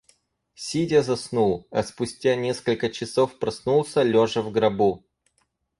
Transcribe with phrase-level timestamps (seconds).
[0.55, 5.05] Сидя заснул, а спустя несколько часов проснулся лежа в гробу.